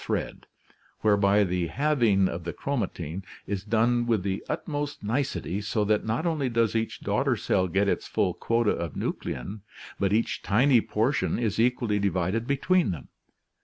[0.03, 0.47] thread),
[1.01, 6.25] whereby the halving of the chromatin is done with the utmost nicety, so that not
[6.25, 9.59] only does each daughter cell get its full quota of nuclein,
[9.99, 13.09] but each tiny portion is equally divided between them.